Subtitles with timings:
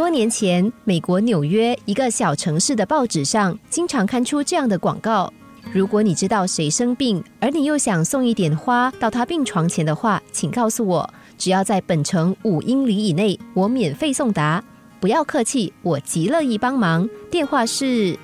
[0.00, 5.30] 多年前，美国纽约一个小城市的报纸上经常刊出这样的广告：
[5.74, 14.64] 如果你知道谁生病，而你又想送一点花到他病床前的话，请告诉我，只要在本城五英里以内，我免费送达。
[15.00, 17.06] 不要客气，我极乐意帮忙。
[17.30, 18.18] 电话是……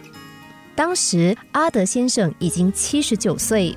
[0.74, 3.76] 当时阿德先生已经七十九岁，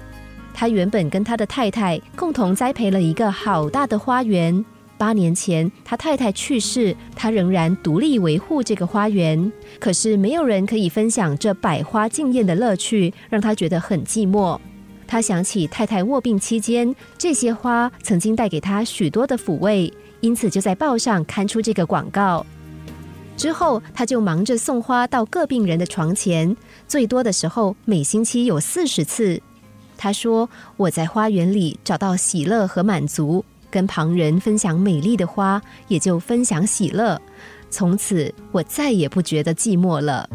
[0.54, 4.64] 他原本跟他的太太共同栽培了一个好大的花园。
[5.00, 9.50] 八年前，他太太去世，他仍然独立维护这个花园。
[9.80, 14.60] 可是，没有人可以分享这百花竞艳的乐趣，让他觉得很寂寞。
[15.08, 22.46] 他想起太太卧病期间，这些花曾经带给他许多的抚慰，因此就在报上刊出这个广告。
[23.38, 26.54] 之后，他就忙着送花到各病人的床前，
[26.90, 29.42] 最多的时候每星期有四十次。
[29.98, 37.22] 他说：“我在花园里找到喜乐和满足。”跟旁人分享美丽的花，也就分享喜乐。
[37.70, 40.30] 从此，我再也不觉得寂寞了。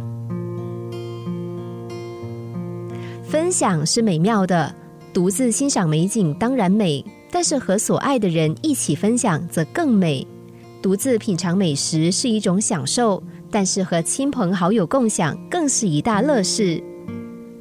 [3.29, 4.73] 分享是美妙的，
[5.13, 10.25] 独自欣赏美景当然美，但是和所爱的人一起分享则更美。
[10.81, 13.21] 独自品尝美食是一种享受，
[13.51, 16.81] 但是和亲朋好友共享更是一大乐事。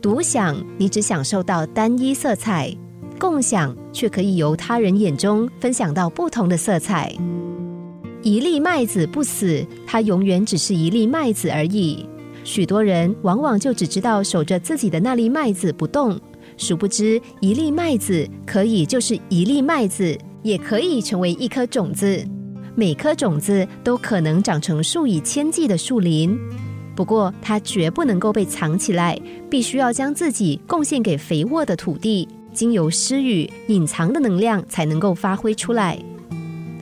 [0.01, 2.75] 独享，你只享受到单一色彩。
[3.19, 7.13] 共享却可以由他人眼中分享到不同的色彩。
[8.21, 12.05] 一粒麦子不死，它永远只是一粒麦子而已。
[12.43, 16.19] 许多人往往就只知道守着自己的那粒麦子不动，
[16.57, 22.21] 殊不知一粒麦子可以就是一粒麦子，也可以成为一颗种子。
[22.75, 26.37] 每颗种子都可能长成数以千计的树林。
[26.95, 29.19] 不过，它绝不能够被藏起来，
[29.49, 32.27] 必须要将自己贡献给肥沃的土地。
[32.53, 35.97] 经由施语，隐藏的能量才能够发挥出来。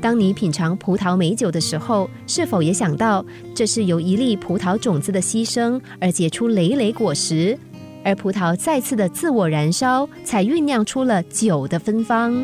[0.01, 7.57] 当你品尝葡萄美酒的时候，是否也想到，这是由一粒葡萄种子的牺牲而结出累累果实，
[8.03, 12.43] 而葡萄再次的自我燃烧，才酝酿出了酒的芬芳。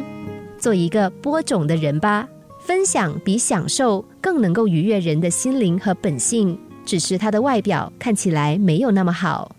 [0.59, 2.27] 做一个播种的人吧，
[2.59, 6.55] 分享比享受更能够愉悦人的心灵和本性，
[6.85, 9.55] 只是它的外表看起来没有那么好。